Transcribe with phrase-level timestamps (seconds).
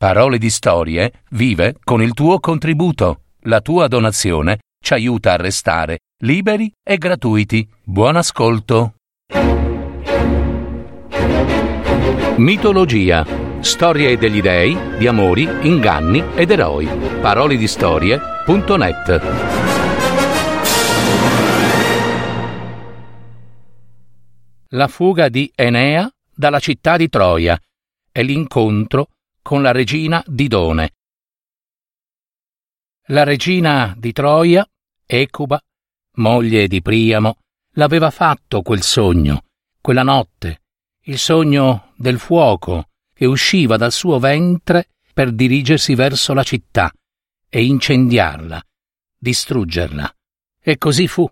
[0.00, 3.24] Parole di Storie vive con il tuo contributo.
[3.40, 7.68] La tua donazione ci aiuta a restare liberi e gratuiti.
[7.84, 8.94] Buon ascolto.
[12.36, 13.26] Mitologia.
[13.60, 16.88] Storie degli dei, di amori, inganni ed eroi.
[17.20, 19.20] Parole di Storie.net.
[24.68, 27.60] La fuga di Enea dalla città di Troia
[28.10, 29.08] e l'incontro
[29.42, 30.94] con la regina Didone.
[33.06, 34.66] La regina di Troia,
[35.04, 35.60] Ecuba,
[36.16, 37.38] moglie di Priamo,
[37.74, 39.44] l'aveva fatto quel sogno,
[39.80, 40.62] quella notte,
[41.04, 46.92] il sogno del fuoco che usciva dal suo ventre per dirigersi verso la città
[47.48, 48.62] e incendiarla,
[49.18, 50.14] distruggerla.
[50.62, 51.28] E così fu.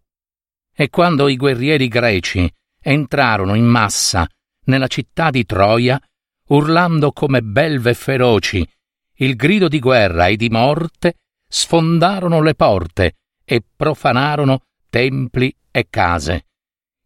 [0.74, 4.28] E quando i guerrieri greci entrarono in massa
[4.64, 6.00] nella città di Troia,
[6.48, 8.66] urlando come belve feroci,
[9.20, 11.14] il grido di guerra e di morte,
[11.48, 16.46] sfondarono le porte e profanarono templi e case.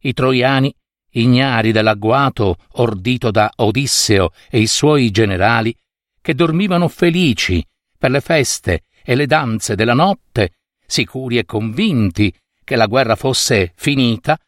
[0.00, 0.74] I troiani,
[1.14, 5.74] ignari dell'agguato ordito da Odisseo e i suoi generali,
[6.20, 7.64] che dormivano felici
[7.96, 10.54] per le feste e le danze della notte,
[10.86, 12.32] sicuri e convinti
[12.64, 14.38] che la guerra fosse finita,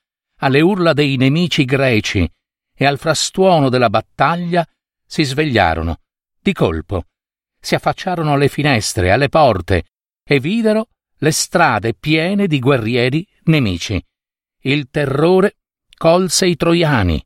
[0.40, 2.28] alle urla dei nemici greci
[2.76, 4.66] e al frastuono della battaglia
[5.14, 6.00] si svegliarono,
[6.42, 7.04] di colpo,
[7.60, 9.84] si affacciarono alle finestre, alle porte,
[10.24, 14.04] e videro le strade piene di guerrieri nemici.
[14.62, 15.58] Il terrore
[15.96, 17.24] colse i troiani.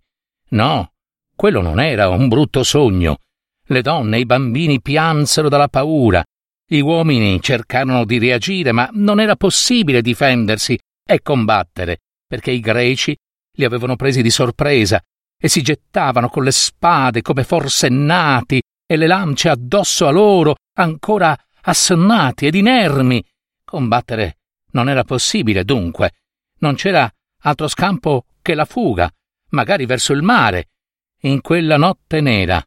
[0.51, 0.93] No,
[1.35, 3.21] quello non era un brutto sogno.
[3.65, 6.23] Le donne e i bambini piansero dalla paura.
[6.67, 13.17] Gli uomini cercarono di reagire, ma non era possibile difendersi e combattere, perché i greci
[13.53, 15.03] li avevano presi di sorpresa
[15.41, 21.39] e si gettavano con le spade come forsennati e le lance addosso a loro, ancora
[21.63, 23.25] assonnati ed inermi.
[23.65, 24.39] Combattere
[24.73, 26.13] non era possibile, dunque.
[26.59, 27.11] Non c'era
[27.43, 29.11] altro scampo che la fuga,
[29.51, 30.71] magari verso il mare.
[31.23, 32.65] In quella notte nera,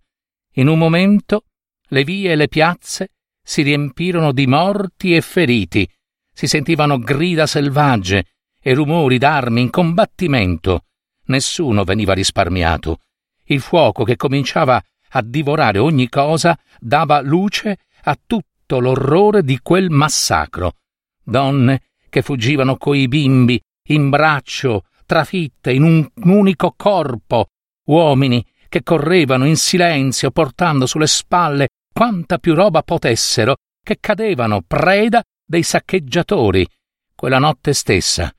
[0.54, 1.46] in un momento,
[1.88, 3.10] le vie e le piazze
[3.44, 5.90] si riempirono di morti e feriti.
[6.34, 8.28] Si sentivano grida selvagge
[8.62, 10.86] e rumori d'armi in combattimento
[11.32, 13.00] nessuno veniva risparmiato.
[13.46, 14.82] Il fuoco che cominciava
[15.14, 20.76] a divorare ogni cosa dava luce a tutto l'orrore di quel massacro.
[21.24, 23.60] Donne che fuggivano coi bimbi
[23.90, 27.48] in braccio, trafitte in un unico corpo,
[27.88, 35.22] uomini che correvano in silenzio portando sulle spalle quanta più roba potessero, che cadevano preda
[35.46, 36.66] dei saccheggiatori.
[37.14, 38.34] Quella notte stessa,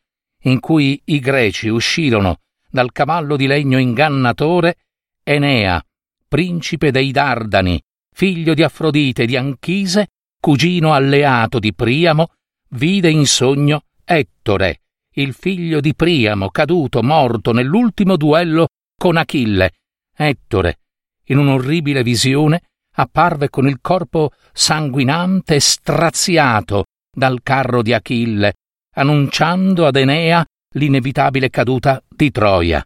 [0.44, 2.38] in cui i greci uscirono
[2.72, 4.76] dal cavallo di legno ingannatore
[5.22, 5.80] Enea,
[6.26, 10.08] principe dei Dardani, figlio di Afrodite di Anchise,
[10.40, 12.30] cugino alleato di Priamo,
[12.70, 14.80] vide in sogno Ettore,
[15.16, 19.72] il figlio di Priamo, caduto morto nell'ultimo duello con Achille.
[20.16, 20.78] Ettore,
[21.26, 22.62] in un'orribile visione,
[22.94, 28.54] apparve con il corpo sanguinante e straziato dal carro di Achille,
[28.94, 32.84] annunciando ad Enea l'inevitabile caduta di Troia.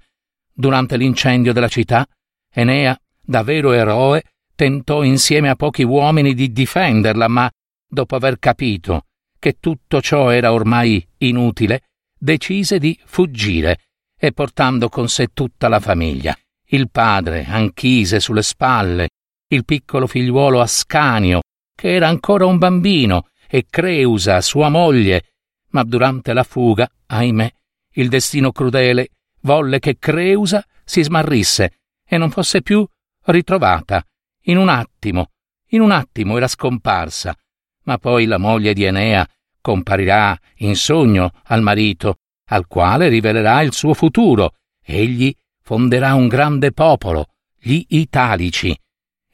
[0.53, 2.07] Durante l'incendio della città,
[2.53, 4.23] Enea, da vero eroe,
[4.55, 7.51] tentò insieme a pochi uomini di difenderla, ma,
[7.87, 9.05] dopo aver capito
[9.39, 11.83] che tutto ciò era ormai inutile,
[12.19, 13.81] decise di fuggire
[14.19, 16.37] e portando con sé tutta la famiglia,
[16.71, 19.11] il padre, Anchise sulle spalle,
[19.49, 21.43] il piccolo figliuolo Ascanio,
[21.75, 25.35] che era ancora un bambino, e Creusa, sua moglie,
[25.71, 27.53] ma durante la fuga, ahimè,
[27.97, 32.87] il destino crudele volle che Creusa si smarrisse e non fosse più
[33.25, 34.05] ritrovata.
[34.45, 35.31] In un attimo,
[35.71, 37.37] in un attimo era scomparsa.
[37.85, 39.27] Ma poi la moglie di Enea
[39.61, 42.19] comparirà in sogno al marito,
[42.51, 44.55] al quale rivelerà il suo futuro.
[44.85, 47.27] Egli fonderà un grande popolo,
[47.59, 48.77] gli Italici.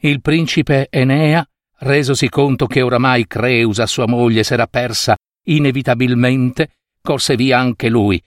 [0.00, 1.46] Il principe Enea,
[1.80, 8.22] resosi conto che oramai Creusa, sua moglie, s'era persa inevitabilmente, corse via anche lui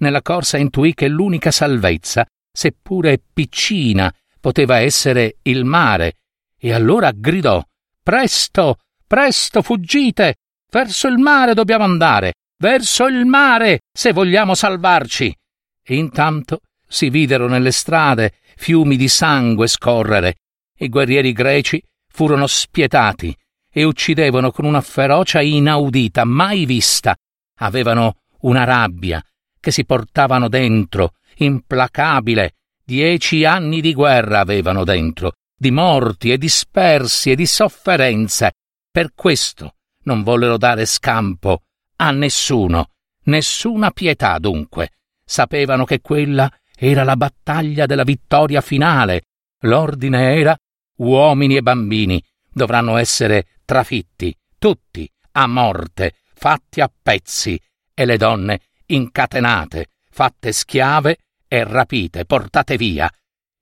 [0.00, 6.16] nella corsa intuì che l'unica salvezza, seppure piccina, poteva essere il mare,
[6.58, 7.62] e allora gridò
[8.02, 10.36] Presto, presto, fuggite!
[10.70, 12.34] Verso il mare dobbiamo andare!
[12.56, 15.34] Verso il mare, se vogliamo salvarci!
[15.82, 20.36] E intanto si videro nelle strade fiumi di sangue scorrere.
[20.78, 23.36] I guerrieri greci furono spietati
[23.70, 27.14] e uccidevano con una ferocia inaudita, mai vista.
[27.58, 29.22] Avevano una rabbia,
[29.60, 32.54] che si portavano dentro, implacabile.
[32.82, 38.54] Dieci anni di guerra avevano dentro, di morti e dispersi e di sofferenze.
[38.90, 39.74] Per questo
[40.04, 41.62] non vollero dare scampo
[41.96, 42.90] a nessuno,
[43.24, 44.90] nessuna pietà dunque.
[45.24, 49.26] Sapevano che quella era la battaglia della vittoria finale.
[49.60, 50.56] L'ordine era
[50.96, 52.22] uomini e bambini
[52.52, 57.60] dovranno essere trafitti, tutti, a morte, fatti a pezzi,
[57.94, 58.60] e le donne
[58.94, 63.10] incatenate, fatte schiave e rapite, portate via.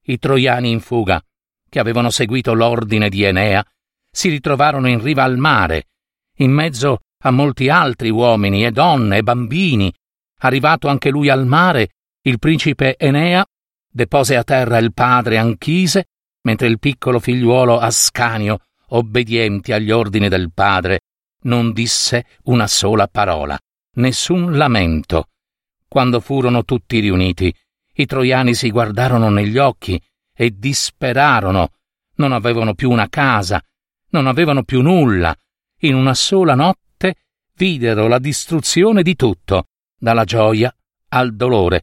[0.05, 1.23] I troiani in fuga,
[1.69, 3.65] che avevano seguito l'ordine di Enea,
[4.11, 5.87] si ritrovarono in riva al mare,
[6.39, 9.93] in mezzo a molti altri uomini e donne e bambini.
[10.41, 11.91] Arrivato anche lui al mare,
[12.23, 13.45] il principe Enea
[13.91, 16.07] depose a terra il padre Anchise,
[16.43, 18.61] mentre il piccolo figliuolo Ascanio,
[18.91, 21.01] obbediente agli ordini del padre,
[21.43, 23.59] non disse una sola parola,
[23.99, 25.29] nessun lamento.
[25.87, 27.55] Quando furono tutti riuniti,
[27.95, 30.01] i troiani si guardarono negli occhi
[30.35, 31.73] e disperarono.
[32.17, 33.63] Non avevano più una casa,
[34.11, 35.35] non avevano più nulla.
[35.81, 37.15] In una sola notte
[37.55, 40.75] videro la distruzione di tutto, dalla gioia
[41.09, 41.83] al dolore.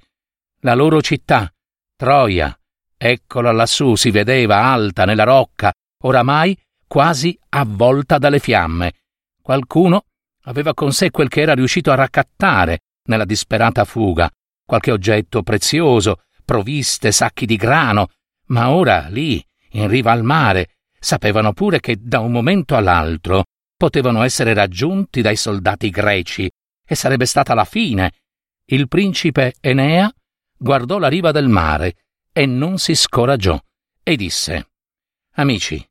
[0.59, 1.51] La loro città,
[1.95, 2.57] Troia,
[2.97, 5.73] eccola lassù, si vedeva alta nella rocca,
[6.03, 6.57] oramai
[6.87, 8.93] quasi avvolta dalle fiamme.
[9.41, 10.05] Qualcuno
[10.45, 14.29] aveva con sé quel che era riuscito a raccattare nella disperata fuga,
[14.65, 18.07] qualche oggetto prezioso, provviste, sacchi di grano,
[18.47, 23.45] ma ora lì, in riva al mare, sapevano pure che da un momento all'altro
[23.77, 26.49] potevano essere raggiunti dai soldati greci
[26.87, 28.11] e sarebbe stata la fine.
[28.65, 30.11] Il principe Enea
[30.57, 33.59] guardò la riva del mare e non si scoraggiò
[34.01, 34.69] e disse
[35.33, 35.85] Amici,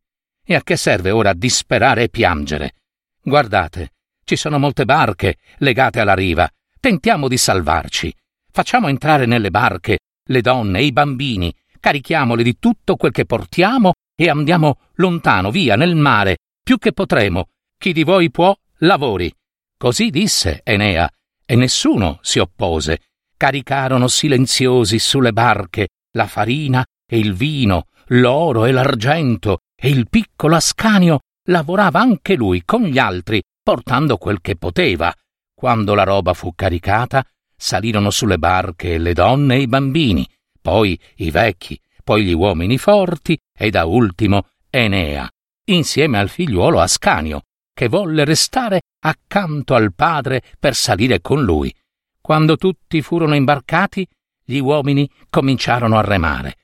[0.44, 2.74] e a che serve ora disperare e piangere?
[3.22, 3.93] Guardate,
[4.24, 6.48] ci sono molte barche legate alla riva.
[6.80, 8.14] Tentiamo di salvarci.
[8.50, 13.92] Facciamo entrare nelle barche le donne e i bambini, carichiamoli di tutto quel che portiamo
[14.16, 17.48] e andiamo lontano, via, nel mare, più che potremo.
[17.76, 19.32] Chi di voi può, lavori.
[19.76, 21.08] Così disse Enea,
[21.44, 23.00] e nessuno si oppose.
[23.36, 30.54] Caricarono silenziosi sulle barche la farina e il vino, l'oro e l'argento, e il piccolo
[30.54, 31.18] Ascanio
[31.48, 35.12] lavorava anche lui con gli altri, portando quel che poteva.
[35.52, 37.26] Quando la roba fu caricata,
[37.56, 40.28] salirono sulle barche le donne e i bambini,
[40.60, 45.28] poi i vecchi, poi gli uomini forti e da ultimo Enea,
[45.70, 51.74] insieme al figliuolo Ascanio, che volle restare accanto al padre per salire con lui.
[52.20, 54.06] Quando tutti furono imbarcati,
[54.44, 56.56] gli uomini cominciarono a remare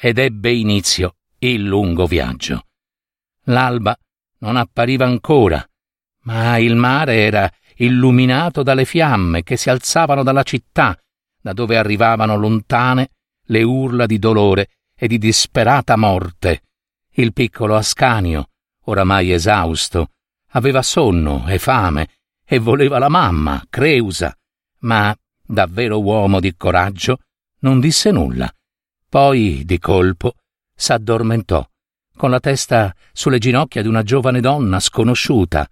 [0.00, 2.66] ed ebbe inizio il lungo viaggio.
[3.44, 3.98] L'alba
[4.38, 5.66] non appariva ancora,
[6.28, 10.94] ma il mare era illuminato dalle fiamme che si alzavano dalla città,
[11.40, 13.10] da dove arrivavano lontane
[13.46, 16.64] le urla di dolore e di disperata morte.
[17.12, 18.50] Il piccolo Ascanio,
[18.84, 20.10] oramai esausto,
[20.50, 22.08] aveva sonno e fame
[22.44, 24.36] e voleva la mamma, Creusa,
[24.80, 27.20] ma, davvero uomo di coraggio,
[27.60, 28.52] non disse nulla.
[29.08, 30.34] Poi, di colpo,
[30.74, 31.66] s'addormentò,
[32.14, 35.66] con la testa sulle ginocchia di una giovane donna sconosciuta.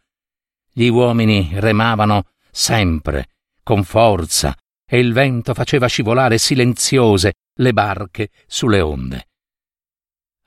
[0.78, 3.31] Gli uomini remavano sempre,
[3.62, 9.28] con forza, e il vento faceva scivolare silenziose le barche sulle onde.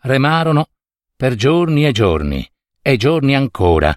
[0.02, 0.68] Remarono
[1.16, 2.48] per giorni e giorni,
[2.80, 3.92] e giorni ancora.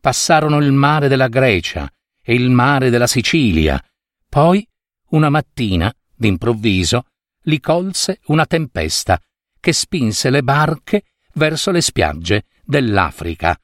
[0.00, 1.90] Passarono il mare della Grecia
[2.22, 3.82] e il mare della Sicilia.
[4.28, 4.64] Poi,
[5.08, 7.06] una mattina, d'improvviso,
[7.46, 9.20] li colse una tempesta
[9.58, 11.02] che spinse le barche
[11.32, 13.58] verso le spiagge dell'Africa.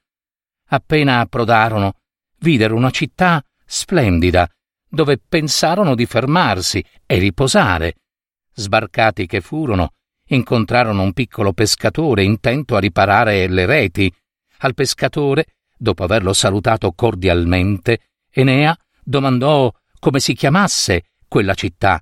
[0.73, 1.95] Appena approdarono,
[2.39, 4.49] videro una città splendida,
[4.89, 7.95] dove pensarono di fermarsi e riposare.
[8.53, 9.95] Sbarcati che furono,
[10.29, 14.13] incontrarono un piccolo pescatore intento a riparare le reti.
[14.59, 15.47] Al pescatore,
[15.77, 18.01] dopo averlo salutato cordialmente,
[18.31, 22.01] Enea domandò come si chiamasse quella città.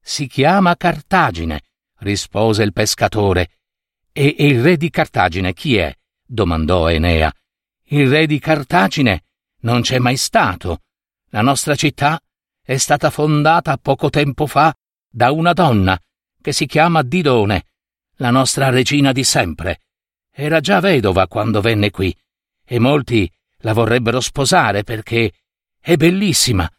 [0.00, 1.62] Si chiama Cartagine,
[1.98, 3.50] rispose il pescatore.
[4.12, 5.94] E, il re di Cartagine chi è?
[6.26, 7.32] domandò Enea.
[7.92, 9.24] Il re di Cartagine
[9.62, 10.82] non c'è mai stato.
[11.30, 12.20] La nostra città
[12.62, 14.72] è stata fondata poco tempo fa
[15.10, 15.98] da una donna
[16.40, 17.66] che si chiama Didone,
[18.18, 19.80] la nostra regina di sempre.
[20.32, 22.16] Era già vedova quando venne qui
[22.64, 23.28] e molti
[23.62, 25.32] la vorrebbero sposare perché
[25.80, 26.70] è bellissima,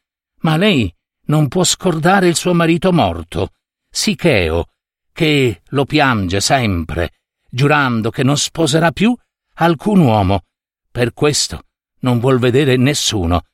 [0.43, 0.93] ma lei
[1.25, 3.49] non può scordare il suo marito morto,
[3.89, 4.69] Sicheo,
[5.11, 7.11] che lo piange sempre,
[7.49, 9.13] giurando che non sposerà più
[9.55, 10.45] alcun uomo.
[10.91, 11.67] Per questo
[11.99, 13.45] non vuol vedere nessuno.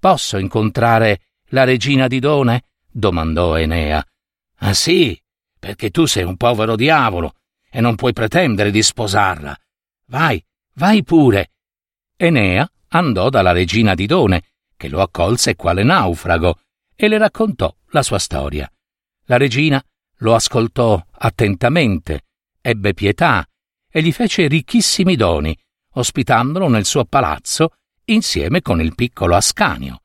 [0.00, 1.20] Posso incontrare
[1.50, 2.64] la regina di Done?
[2.90, 4.04] domandò Enea.
[4.58, 5.20] Ah sì,
[5.58, 7.34] perché tu sei un povero diavolo
[7.70, 9.56] e non puoi pretendere di sposarla.
[10.06, 10.44] Vai,
[10.74, 11.52] vai pure.
[12.16, 14.42] Enea andò dalla regina Didone,
[14.76, 16.58] che lo accolse quale naufrago,
[16.96, 18.70] e le raccontò la sua storia.
[19.26, 19.82] La regina
[20.18, 22.24] lo ascoltò attentamente,
[22.60, 23.46] ebbe pietà
[23.88, 25.56] e gli fece ricchissimi doni,
[25.96, 27.74] ospitandolo nel suo palazzo
[28.04, 30.02] insieme con il piccolo Ascanio.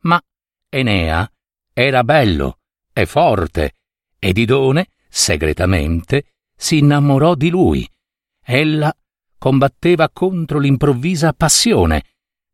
[0.00, 0.20] Ma
[0.68, 1.30] Enea
[1.72, 2.58] era bello
[2.92, 3.76] e forte,
[4.18, 7.88] e Didone, segretamente, si innamorò di lui.
[8.44, 8.94] Ella
[9.38, 12.04] combatteva contro l'improvvisa passione,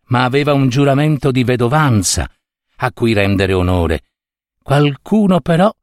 [0.06, 2.30] ma aveva un giuramento di vedovanza
[2.76, 4.02] a cui rendere onore.
[4.62, 5.74] Qualcuno però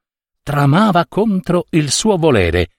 [0.42, 2.70] tramava contro il suo volere.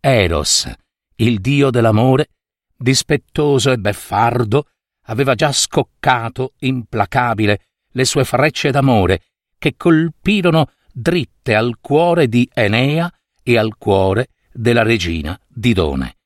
[0.00, 0.70] Eros,
[1.16, 2.30] il dio dell'amore,
[2.78, 4.68] dispettoso e beffardo,
[5.06, 9.22] aveva già scoccato, implacabile, le sue frecce d'amore,
[9.58, 16.16] che colpirono dritte al cuore di Enea e al cuore della regina Didone.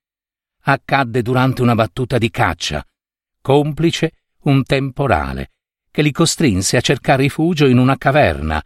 [0.65, 2.85] Accadde durante una battuta di caccia,
[3.41, 5.51] complice un temporale,
[5.91, 8.63] che li costrinse a cercare rifugio in una caverna.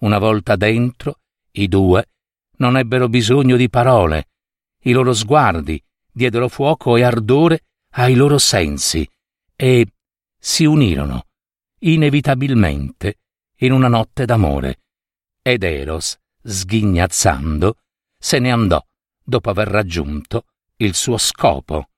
[0.00, 1.20] Una volta dentro,
[1.52, 2.08] i due
[2.58, 4.28] non ebbero bisogno di parole.
[4.82, 5.82] I loro sguardi
[6.18, 7.60] diedero fuoco e ardore
[7.90, 9.08] ai loro sensi
[9.54, 9.86] e
[10.36, 11.26] si unirono
[11.78, 13.20] inevitabilmente
[13.58, 14.80] in una notte d'amore.
[15.40, 17.76] Ed Eros, sghignazzando,
[18.18, 18.84] se ne andò
[19.22, 20.46] dopo aver raggiunto
[20.78, 21.90] il suo scopo.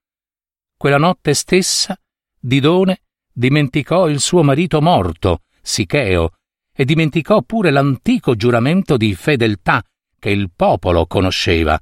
[0.77, 1.99] Quella notte stessa
[2.39, 3.01] Didone
[3.33, 6.35] dimenticò il suo marito morto, Sicheo,
[6.73, 9.83] e dimenticò pure l'antico giuramento di fedeltà
[10.19, 11.81] che il popolo conosceva.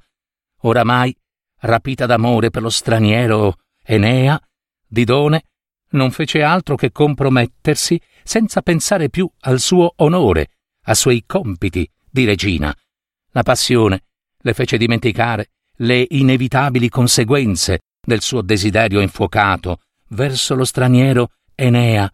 [0.61, 1.13] Oramai,
[1.61, 4.39] rapita d'amore per lo straniero Enea,
[4.87, 5.43] Didone
[5.91, 10.49] non fece altro che compromettersi senza pensare più al suo onore,
[10.83, 12.75] ai suoi compiti di regina.
[13.31, 14.03] La passione
[14.41, 22.11] le fece dimenticare le inevitabili conseguenze del suo desiderio infuocato verso lo straniero Enea.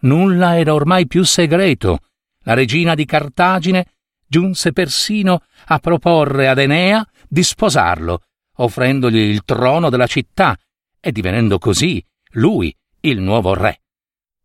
[0.00, 2.00] Nulla era ormai più segreto.
[2.44, 3.86] La regina di Cartagine
[4.26, 8.22] giunse persino a proporre ad Enea di sposarlo,
[8.58, 10.56] offrendogli il trono della città
[11.00, 13.82] e divenendo così lui il nuovo re.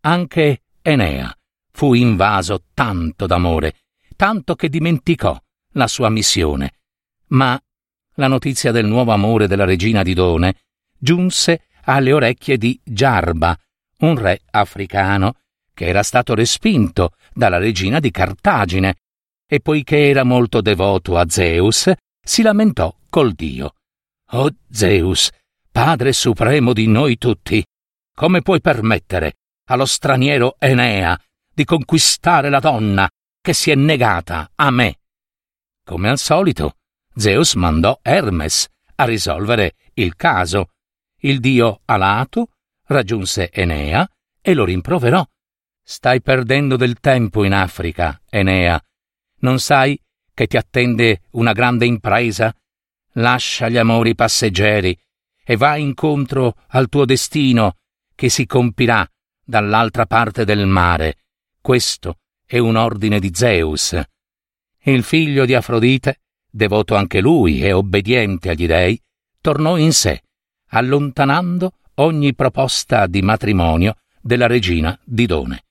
[0.01, 1.36] Anche Enea
[1.72, 3.75] fu invaso tanto d'amore,
[4.15, 5.39] tanto che dimenticò
[5.74, 6.74] la sua missione.
[7.27, 7.60] Ma
[8.15, 10.55] la notizia del nuovo amore della regina di Done
[10.98, 13.58] giunse alle orecchie di Giarba,
[14.00, 15.36] un re africano
[15.74, 18.96] che era stato respinto dalla regina di Cartagine
[19.48, 21.91] e poiché era molto devoto a Zeus,
[22.22, 23.74] si lamentò col dio.
[24.36, 25.30] Oh Zeus,
[25.72, 27.63] Padre supremo di noi tutti,
[28.16, 29.36] come puoi permettere
[29.66, 31.20] allo straniero Enea
[31.54, 33.08] di conquistare la donna
[33.40, 35.02] che si è negata a me?
[35.86, 36.78] Come al solito,
[37.13, 40.70] Zeus mandò Hermes a risolvere il caso.
[41.20, 42.54] Il dio Alato
[42.88, 44.10] raggiunse Enea
[44.42, 45.24] e lo rimproverò.
[45.84, 48.82] Stai perdendo del tempo in Africa, Enea.
[49.42, 49.96] Non sai
[50.34, 52.52] che ti attende una grande impresa?
[53.13, 54.98] Lascia gli amori passeggeri
[55.43, 57.77] e va incontro al tuo destino
[58.15, 59.08] che si compirà
[59.43, 61.17] dall'altra parte del mare.
[61.62, 64.00] Questo è un ordine di Zeus.
[64.84, 69.00] Il figlio di Afrodite, devoto anche lui e obbediente agli dei,
[69.41, 70.24] tornò in sé,
[70.70, 75.65] allontanando ogni proposta di matrimonio della regina Didone.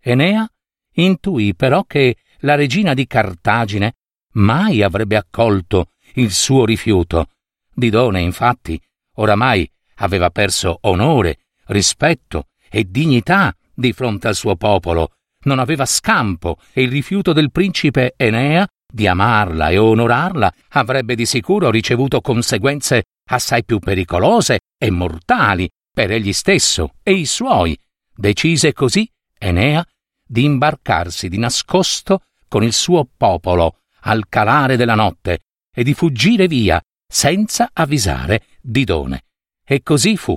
[0.00, 0.48] Enea
[0.92, 3.96] intuì però che la regina di Cartagine
[4.32, 7.28] mai avrebbe accolto il suo rifiuto.
[7.72, 8.80] Didone, infatti,
[9.16, 15.12] oramai aveva perso onore, rispetto e dignità di fronte al suo popolo,
[15.44, 21.26] non aveva scampo e il rifiuto del principe Enea di amarla e onorarla avrebbe di
[21.26, 27.78] sicuro ricevuto conseguenze assai più pericolose e mortali per egli stesso e i suoi.
[28.14, 29.08] Decise così
[29.38, 29.86] Enea
[30.24, 35.40] di imbarcarsi di nascosto con il suo popolo al calare della notte
[35.78, 39.24] e di fuggire via senza avvisare Didone.
[39.62, 40.34] E così fu.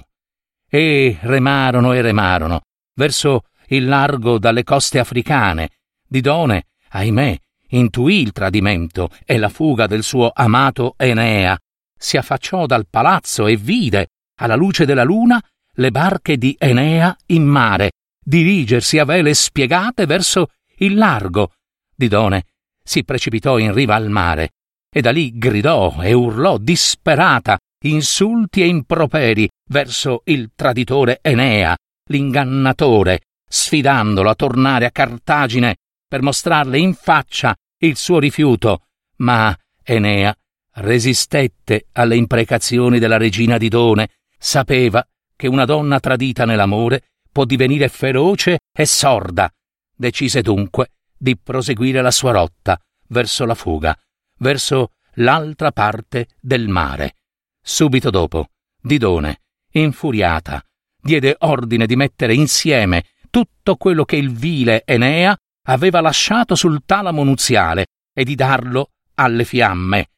[0.67, 5.69] E remarono e remarono verso il largo dalle coste africane.
[6.05, 11.57] Didone, ahimè, intuì il tradimento e la fuga del suo amato Enea.
[11.97, 15.41] Si affacciò dal palazzo e vide, alla luce della luna,
[15.75, 17.91] le barche di Enea in mare,
[18.21, 20.47] dirigersi a vele spiegate verso
[20.79, 21.53] il largo.
[21.95, 22.45] Didone
[22.83, 24.51] si precipitò in riva al mare
[24.91, 31.77] e da lì gridò e urlò disperata insulti e improperi verso il traditore Enea,
[32.09, 35.77] l'ingannatore, sfidandolo a tornare a Cartagine
[36.07, 38.87] per mostrarle in faccia il suo rifiuto.
[39.17, 40.35] Ma Enea
[40.73, 45.05] resistette alle imprecazioni della regina Didone, sapeva
[45.35, 49.51] che una donna tradita nell'amore può divenire feroce e sorda.
[49.95, 53.97] Decise dunque di proseguire la sua rotta verso la fuga,
[54.39, 57.15] verso l'altra parte del mare.
[57.61, 58.49] Subito dopo,
[58.81, 59.41] Didone,
[59.71, 60.63] infuriata,
[61.01, 67.23] diede ordine di mettere insieme tutto quello che il vile Enea aveva lasciato sul talamo
[67.23, 70.09] nuziale e di darlo alle fiamme.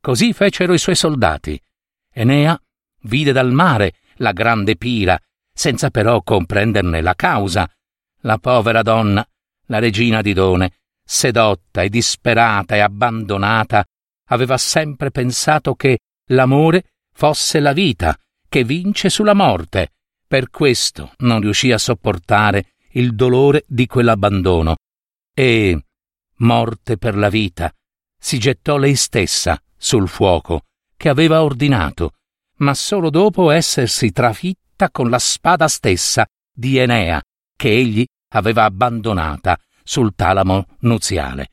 [0.00, 1.60] Così fecero i suoi soldati.
[2.12, 2.60] Enea
[3.02, 5.18] vide dal mare la grande pira,
[5.52, 7.70] senza però comprenderne la causa.
[8.22, 9.26] La povera donna,
[9.66, 10.72] la regina Didone,
[11.10, 13.82] sedotta e disperata e abbandonata,
[14.28, 16.00] aveva sempre pensato che
[16.32, 18.14] l'amore fosse la vita
[18.46, 19.92] che vince sulla morte.
[20.28, 24.76] Per questo non riuscì a sopportare il dolore di quell'abbandono
[25.34, 25.82] e,
[26.36, 27.72] morte per la vita,
[28.20, 32.12] si gettò lei stessa sul fuoco che aveva ordinato,
[32.56, 37.22] ma solo dopo essersi trafitta con la spada stessa di Enea
[37.56, 41.52] che egli aveva abbandonata sul talamo nuziale.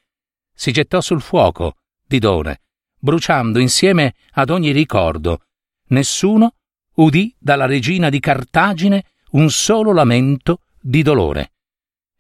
[0.54, 2.64] Si gettò sul fuoco, Didone,
[3.00, 5.46] bruciando insieme ad ogni ricordo.
[5.88, 6.56] Nessuno
[6.96, 11.54] udì dalla regina di Cartagine un solo lamento di dolore.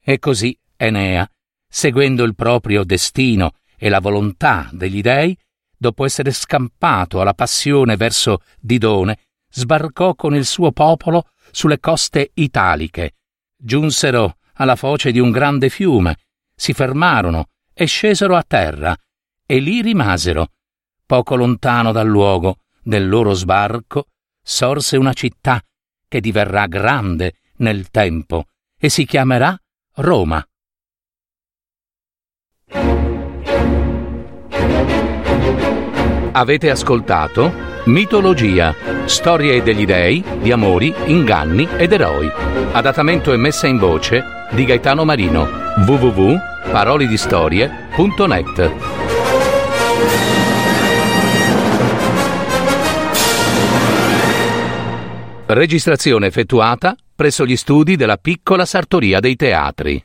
[0.01, 1.29] E così Enea,
[1.67, 5.37] seguendo il proprio destino e la volontà degli dei,
[5.77, 9.19] dopo essere scampato alla passione verso Didone,
[9.49, 13.15] sbarcò con il suo popolo sulle coste italiche.
[13.57, 16.17] Giunsero alla foce di un grande fiume,
[16.55, 18.95] si fermarono e scesero a terra,
[19.45, 20.51] e lì rimasero.
[21.05, 24.07] Poco lontano dal luogo del loro sbarco
[24.41, 25.61] sorse una città
[26.07, 28.45] che diverrà grande nel tempo
[28.77, 29.59] e si chiamerà
[29.95, 30.45] Roma.
[36.31, 42.29] Avete ascoltato Mitologia, storie degli dei, di amori, inganni ed eroi.
[42.71, 45.47] Adattamento e messa in voce di Gaetano Marino.
[45.85, 48.71] www.parolidistorie.net
[55.47, 60.03] Registrazione effettuata presso gli studi della piccola sartoria dei teatri.